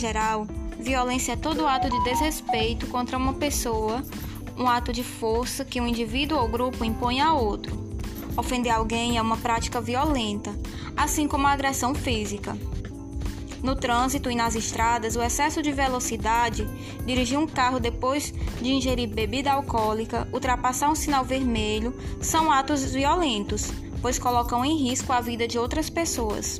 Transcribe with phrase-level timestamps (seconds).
[0.00, 0.46] geral,
[0.78, 4.02] violência é todo ato de desrespeito contra uma pessoa,
[4.56, 7.78] um ato de força que um indivíduo ou grupo impõe a outro.
[8.34, 10.58] Ofender alguém é uma prática violenta,
[10.96, 12.56] assim como a agressão física.
[13.62, 16.66] No trânsito e nas estradas, o excesso de velocidade,
[17.04, 23.70] dirigir um carro depois de ingerir bebida alcoólica, ultrapassar um sinal vermelho, são atos violentos,
[24.00, 26.58] pois colocam em risco a vida de outras pessoas.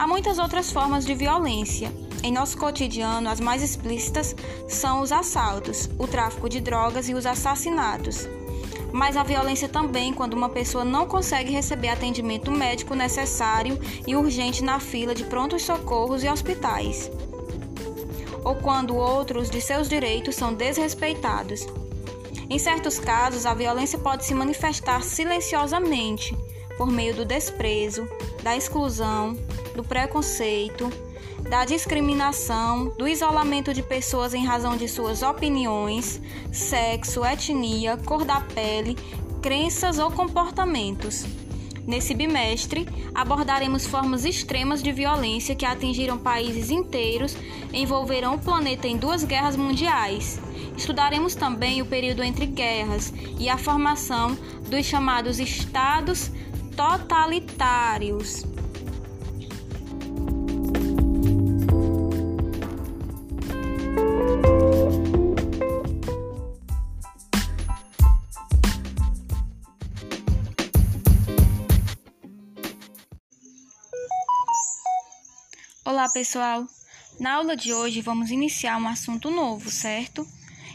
[0.00, 1.92] Há muitas outras formas de violência.
[2.22, 4.34] Em nosso cotidiano, as mais explícitas
[4.66, 8.26] são os assaltos, o tráfico de drogas e os assassinatos
[8.92, 14.64] mas a violência também quando uma pessoa não consegue receber atendimento médico necessário e urgente
[14.64, 17.08] na fila de prontos socorros e hospitais,
[18.42, 21.68] ou quando outros de seus direitos são desrespeitados.
[22.48, 26.36] Em certos casos, a violência pode se manifestar silenciosamente
[26.76, 28.08] por meio do desprezo,
[28.42, 29.36] da exclusão,
[29.74, 30.90] do preconceito,
[31.48, 36.20] da discriminação, do isolamento de pessoas em razão de suas opiniões,
[36.52, 38.96] sexo, etnia, cor da pele,
[39.40, 41.24] crenças ou comportamentos.
[41.86, 47.36] Nesse bimestre, abordaremos formas extremas de violência que atingiram países inteiros,
[47.72, 50.38] envolverão o planeta em duas guerras mundiais.
[50.76, 54.36] Estudaremos também o período entre guerras e a formação
[54.68, 56.30] dos chamados estados
[56.80, 58.42] totalitários.
[75.84, 76.66] Olá, pessoal!
[77.18, 80.26] Na aula de hoje vamos iniciar um assunto novo, certo?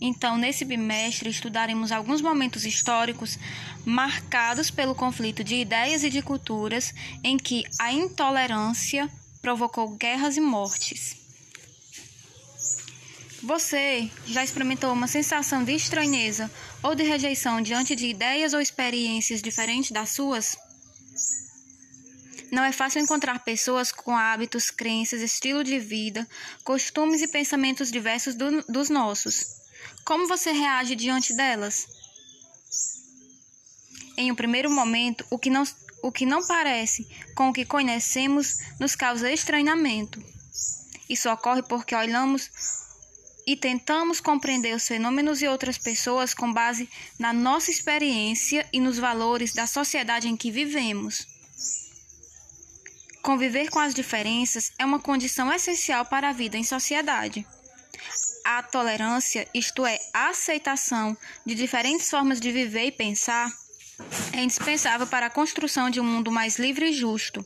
[0.00, 3.38] Então, nesse bimestre, estudaremos alguns momentos históricos
[3.84, 6.94] marcados pelo conflito de ideias e de culturas
[7.24, 9.10] em que a intolerância
[9.42, 11.16] provocou guerras e mortes.
[13.42, 16.50] Você já experimentou uma sensação de estranheza
[16.82, 20.56] ou de rejeição diante de ideias ou experiências diferentes das suas?
[22.50, 26.26] Não é fácil encontrar pessoas com hábitos, crenças, estilo de vida,
[26.64, 29.57] costumes e pensamentos diversos do, dos nossos.
[30.08, 31.86] Como você reage diante delas?
[34.16, 35.64] Em um primeiro momento, o que não,
[36.02, 40.24] o que não parece com o que conhecemos nos causa estranhamento.
[41.10, 42.50] Isso ocorre porque olhamos
[43.46, 46.88] e tentamos compreender os fenômenos e outras pessoas com base
[47.18, 51.26] na nossa experiência e nos valores da sociedade em que vivemos.
[53.20, 57.46] Conviver com as diferenças é uma condição essencial para a vida em sociedade.
[58.50, 61.14] A tolerância, isto é, a aceitação
[61.44, 63.52] de diferentes formas de viver e pensar,
[64.32, 67.44] é indispensável para a construção de um mundo mais livre e justo.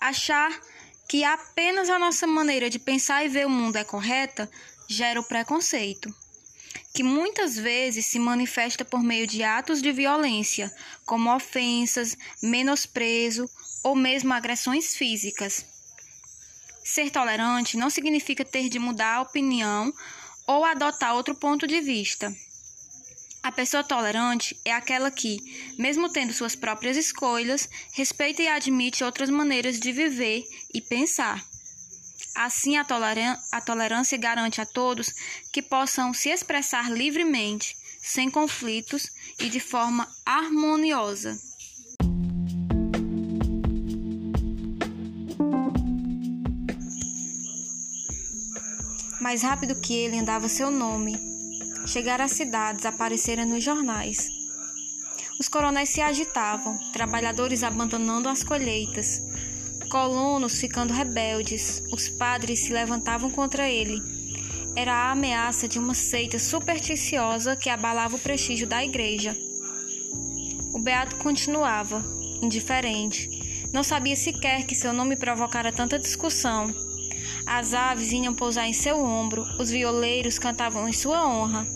[0.00, 0.58] Achar
[1.06, 4.50] que apenas a nossa maneira de pensar e ver o mundo é correta
[4.88, 6.08] gera o preconceito,
[6.94, 13.46] que muitas vezes se manifesta por meio de atos de violência, como ofensas, menosprezo
[13.84, 15.66] ou mesmo agressões físicas.
[16.82, 19.92] Ser tolerante não significa ter de mudar a opinião
[20.46, 22.34] ou adotar outro ponto de vista.
[23.42, 25.38] A pessoa tolerante é aquela que,
[25.76, 31.44] mesmo tendo suas próprias escolhas, respeita e admite outras maneiras de viver e pensar.
[32.36, 32.86] Assim, a,
[33.52, 35.12] a tolerância garante a todos
[35.52, 39.10] que possam se expressar livremente, sem conflitos
[39.40, 41.36] e de forma harmoniosa.
[49.32, 51.18] Mais rápido que ele andava seu nome.
[51.86, 54.28] Chegar às cidades aparecera nos jornais.
[55.40, 59.22] Os coronéis se agitavam, trabalhadores abandonando as colheitas,
[59.90, 64.02] colonos ficando rebeldes, os padres se levantavam contra ele.
[64.76, 69.34] Era a ameaça de uma seita supersticiosa que abalava o prestígio da igreja.
[70.74, 72.04] O beato continuava,
[72.42, 73.30] indiferente.
[73.72, 76.81] Não sabia sequer que seu nome provocara tanta discussão.
[77.46, 81.66] As aves vinham pousar em seu ombro, os violeiros cantavam em sua honra,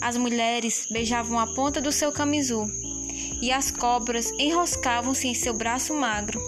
[0.00, 2.70] as mulheres beijavam a ponta do seu camisul,
[3.40, 6.42] e as cobras enroscavam-se em seu braço magro,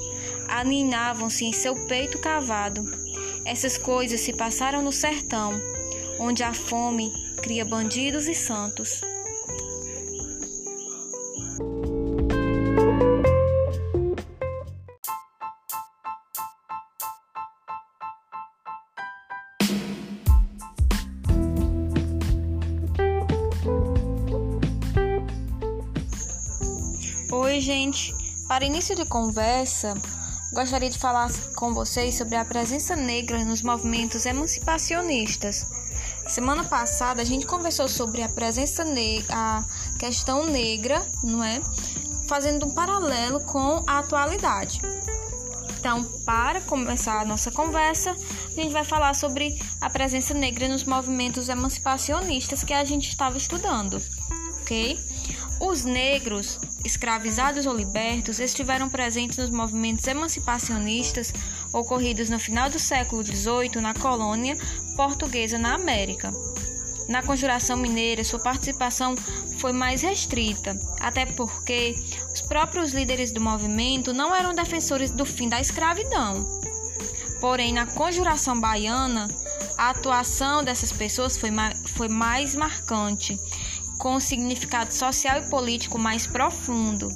[0.49, 2.85] aninavam-se em seu peito cavado.
[3.45, 5.53] Essas coisas se passaram no sertão,
[6.19, 9.01] onde a fome cria bandidos e santos.
[27.57, 28.15] Oi, gente.
[28.47, 29.95] Para início de conversa,
[30.53, 35.67] gostaria de falar com vocês sobre a presença negra nos movimentos emancipacionistas.
[36.29, 39.65] Semana passada a gente conversou sobre a presença negra, a
[39.99, 41.63] questão negra, não é?
[42.29, 44.83] Fazendo um paralelo com a atualidade.
[45.79, 50.85] Então, para começar a nossa conversa, a gente vai falar sobre a presença negra nos
[50.85, 53.99] movimentos emancipacionistas que a gente estava estudando,
[54.61, 55.01] ok?
[55.61, 61.33] Os negros, escravizados ou libertos, estiveram presentes nos movimentos emancipacionistas
[61.73, 64.57] ocorridos no final do século XVIII na colônia
[64.97, 66.31] portuguesa na América.
[67.09, 69.15] Na Conjuração Mineira, sua participação
[69.59, 71.95] foi mais restrita, até porque
[72.33, 76.45] os próprios líderes do movimento não eram defensores do fim da escravidão.
[77.41, 79.29] Porém, na Conjuração Baiana,
[79.79, 81.51] a atuação dessas pessoas foi,
[81.95, 83.39] foi mais marcante,
[83.99, 87.09] com um significado social e político mais profundo.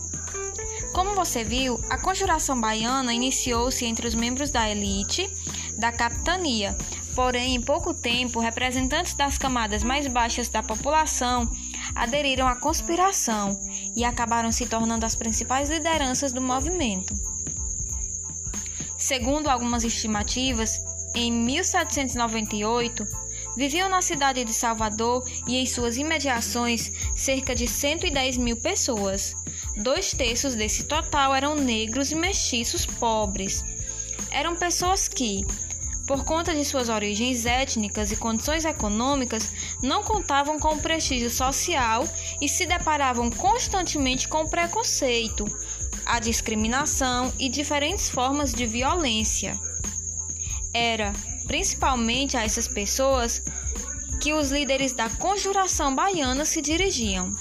[0.92, 5.30] Como você viu, a Conjuração Baiana iniciou-se entre os membros da elite
[5.78, 6.76] da capitania,
[7.14, 11.50] porém, em pouco tempo, representantes das camadas mais baixas da população
[11.94, 13.58] aderiram à conspiração
[13.96, 17.14] e acabaram se tornando as principais lideranças do movimento.
[18.98, 20.84] Segundo algumas estimativas,
[21.14, 23.06] em 1798,
[23.56, 29.34] viviam na cidade de Salvador e em suas imediações cerca de 110 mil pessoas.
[29.76, 33.64] Dois terços desse total eram negros e mestiços pobres.
[34.30, 35.44] Eram pessoas que,
[36.06, 39.52] por conta de suas origens étnicas e condições econômicas,
[39.82, 42.06] não contavam com o prestígio social
[42.40, 45.44] e se deparavam constantemente com o preconceito,
[46.04, 49.58] a discriminação e diferentes formas de violência.
[50.72, 51.12] Era
[51.50, 53.42] principalmente a essas pessoas
[54.20, 57.34] que os líderes da conjuração baiana se dirigiam.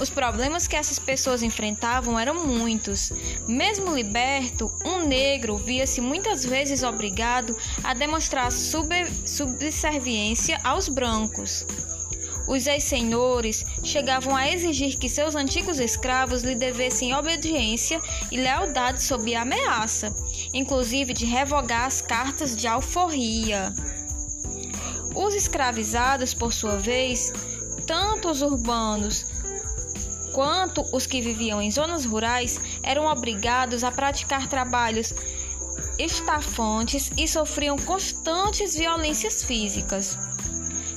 [0.00, 3.12] Os problemas que essas pessoas enfrentavam eram muitos.
[3.46, 7.54] Mesmo liberto, um negro via-se muitas vezes obrigado
[7.84, 8.88] a demonstrar sub
[9.26, 11.66] subserviência aos brancos.
[12.48, 18.00] Os ex-senhores chegavam a exigir que seus antigos escravos lhe devessem obediência
[18.32, 20.14] e lealdade sob ameaça,
[20.52, 23.72] inclusive de revogar as cartas de alforria.
[25.14, 27.32] Os escravizados, por sua vez,
[27.86, 29.26] tanto os urbanos
[30.32, 35.12] quanto os que viviam em zonas rurais eram obrigados a praticar trabalhos
[35.98, 40.16] estafantes e sofriam constantes violências físicas.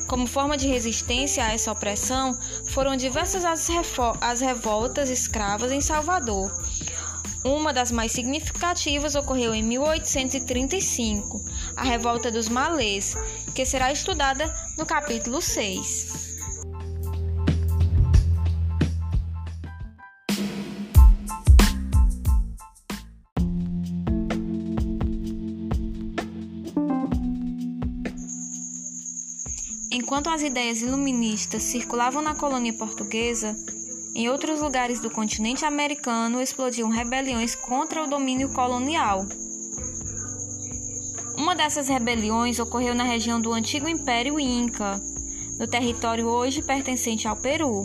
[0.08, 2.38] Como forma de resistência a essa opressão,
[2.68, 3.68] foram diversas as,
[4.20, 6.52] as revoltas escravas em Salvador.
[7.44, 11.42] Uma das mais significativas ocorreu em 1835,
[11.76, 13.16] a Revolta dos Malês,
[13.56, 14.46] que será estudada
[14.78, 16.30] no capítulo 6.
[29.92, 33.56] Enquanto as ideias iluministas circulavam na colônia portuguesa,
[34.14, 39.26] em outros lugares do continente americano explodiam rebeliões contra o domínio colonial.
[41.38, 45.02] Uma dessas rebeliões ocorreu na região do antigo Império Inca,
[45.58, 47.84] no território hoje pertencente ao Peru.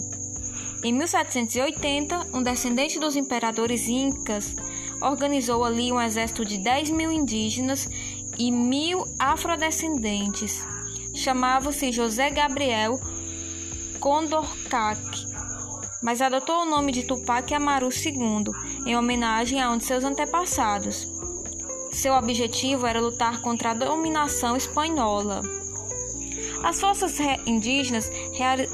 [0.83, 4.55] Em 1780, um descendente dos imperadores incas
[5.01, 7.89] organizou ali um exército de 10 mil indígenas
[8.39, 10.63] e mil afrodescendentes
[11.17, 13.01] chamava-se José Gabriel
[13.99, 15.26] Condorcac,
[16.03, 18.45] mas adotou o nome de Tupac Amaru II
[18.87, 21.09] em homenagem a um de seus antepassados.
[21.93, 25.43] Seu objetivo era lutar contra a dominação espanhola.
[26.63, 28.11] As forças indígenas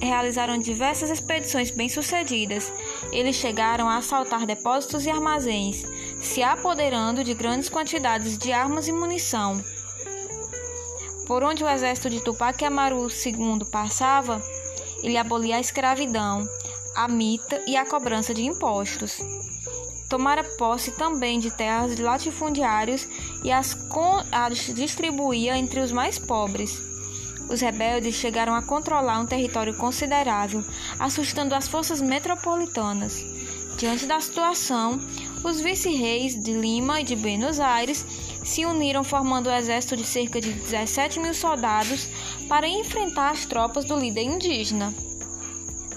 [0.01, 2.73] realizaram diversas expedições bem-sucedidas.
[3.13, 5.85] Eles chegaram a assaltar depósitos e armazéns,
[6.21, 9.63] se apoderando de grandes quantidades de armas e munição.
[11.27, 14.43] Por onde o exército de Tupac Amaru II passava,
[15.03, 16.47] ele abolia a escravidão,
[16.95, 19.19] a mita e a cobrança de impostos.
[20.09, 23.09] Tomara posse também de terras de latifundiários
[23.43, 23.77] e as,
[24.31, 26.79] as distribuía entre os mais pobres.
[27.49, 30.63] Os rebeldes chegaram a controlar um território considerável,
[30.99, 33.25] assustando as forças metropolitanas.
[33.79, 35.01] Diante da situação,
[35.43, 38.05] os vice-reis de Lima e de Buenos Aires
[38.45, 42.09] se uniram formando um exército de cerca de 17 mil soldados
[42.49, 44.95] para enfrentar as tropas do líder indígena.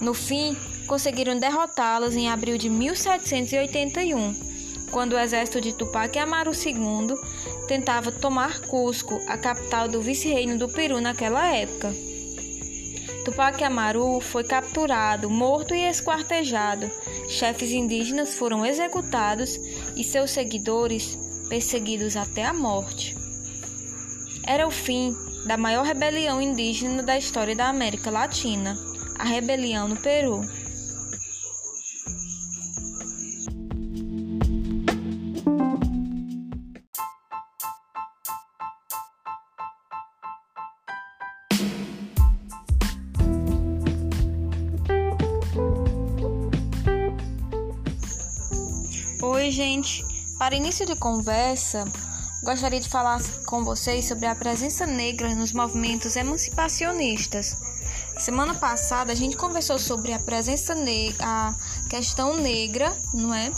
[0.00, 4.34] No fim, conseguiram derrotá-los em abril de 1781,
[4.90, 7.16] quando o exército de Tupac Amaru II
[7.66, 11.92] tentava tomar Cusco, a capital do vice-reino do Peru naquela época.
[13.24, 16.88] Tupac Amaru foi capturado, morto e esquartejado.
[17.28, 19.58] Chefes indígenas foram executados
[19.96, 23.16] e seus seguidores perseguidos até a morte.
[24.46, 25.12] Era o fim
[25.44, 28.78] da maior rebelião indígena da história da América Latina,
[29.18, 30.40] a rebelião no Peru.
[50.46, 51.84] Para início de conversa,
[52.40, 57.56] gostaria de falar com vocês sobre a presença negra nos movimentos emancipacionistas.
[58.16, 61.54] Semana passada a gente conversou sobre a presença negra, a
[61.90, 63.50] questão negra, não é?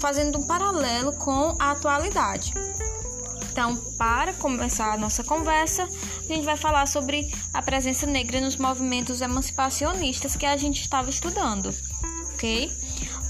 [0.00, 2.52] Fazendo um paralelo com a atualidade.
[3.50, 8.58] Então, para começar a nossa conversa, a gente vai falar sobre a presença negra nos
[8.58, 11.74] movimentos emancipacionistas que a gente estava estudando,
[12.34, 12.70] ok?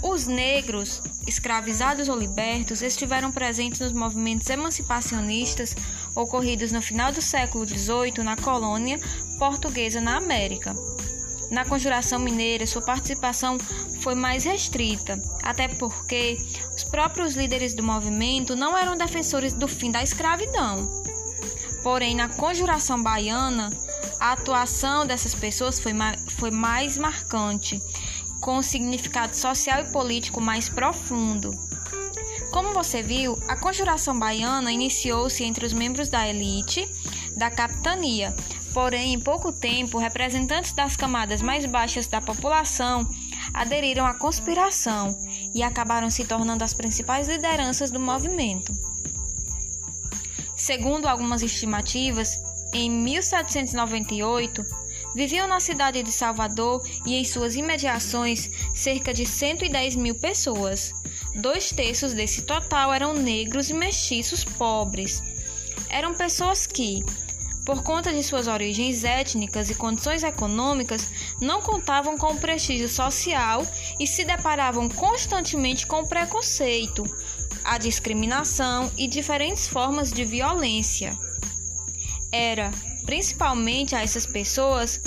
[0.02, 5.76] Os negros escravizados ou libertos, estiveram presentes nos movimentos emancipacionistas
[6.16, 8.98] ocorridos no final do século XVIII na colônia
[9.38, 10.74] portuguesa na América.
[11.50, 13.58] Na Conjuração Mineira, sua participação
[14.00, 16.36] foi mais restrita, até porque
[16.74, 20.88] os próprios líderes do movimento não eram defensores do fim da escravidão.
[21.82, 23.70] Porém, na Conjuração Baiana,
[24.20, 25.92] a atuação dessas pessoas foi,
[26.36, 27.80] foi mais marcante
[28.40, 31.50] com um significado social e político mais profundo.
[32.50, 36.88] Como você viu, a conjuração baiana iniciou-se entre os membros da elite
[37.36, 38.34] da capitania,
[38.72, 43.08] porém, em pouco tempo, representantes das camadas mais baixas da população
[43.54, 45.16] aderiram à conspiração
[45.54, 48.72] e acabaram se tornando as principais lideranças do movimento.
[50.56, 52.42] Segundo algumas estimativas,
[52.74, 54.64] em 1798,
[55.14, 60.92] Viviam na cidade de Salvador e em suas imediações cerca de 110 mil pessoas.
[61.36, 65.22] Dois terços desse total eram negros e mestiços pobres.
[65.88, 67.02] Eram pessoas que,
[67.64, 71.10] por conta de suas origens étnicas e condições econômicas,
[71.40, 73.66] não contavam com o prestígio social
[73.98, 77.04] e se deparavam constantemente com o preconceito,
[77.64, 81.16] a discriminação e diferentes formas de violência.
[82.30, 82.70] Era
[83.08, 85.00] principalmente a essas pessoas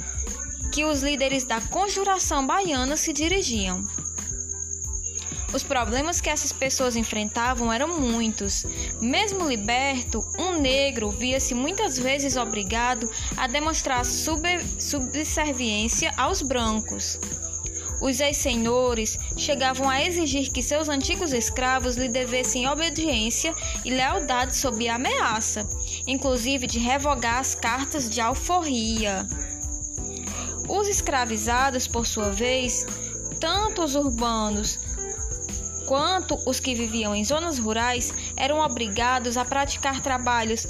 [0.73, 3.87] que os líderes da conjuração baiana se dirigiam.
[5.53, 8.65] Os problemas que essas pessoas enfrentavam eram muitos.
[8.99, 17.19] Mesmo liberto, um negro via-se muitas vezes obrigado a demonstrar subserviência aos brancos.
[18.01, 23.53] Os ex-senhores chegavam a exigir que seus antigos escravos lhe devessem obediência
[23.85, 25.67] e lealdade sob ameaça,
[26.07, 29.27] inclusive de revogar as cartas de alforria.
[30.67, 32.87] Os escravizados, por sua vez,
[33.39, 34.79] tanto os urbanos
[35.87, 40.65] quanto os que viviam em zonas rurais, eram obrigados a praticar trabalhos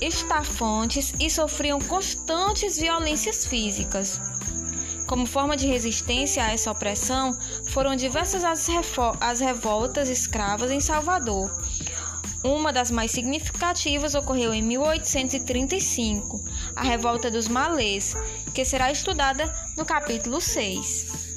[0.00, 4.18] estafantes e sofriam constantes violências físicas.
[5.10, 7.36] Como forma de resistência a essa opressão,
[7.66, 8.68] foram diversas as,
[9.20, 11.50] as revoltas escravas em Salvador.
[12.44, 16.40] Uma das mais significativas ocorreu em 1835,
[16.76, 18.14] a Revolta dos Malês,
[18.54, 21.29] que será estudada no capítulo 6.